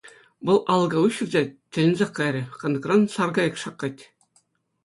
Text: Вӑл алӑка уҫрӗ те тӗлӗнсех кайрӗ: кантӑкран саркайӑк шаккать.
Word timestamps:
Вӑл 0.49 0.59
алӑка 0.75 0.99
уҫрӗ 1.07 1.25
те 1.35 1.41
тӗлӗнсех 1.77 2.09
кайрӗ: 2.21 2.41
кантӑкран 2.63 3.01
саркайӑк 3.17 3.55
шаккать. 3.67 4.01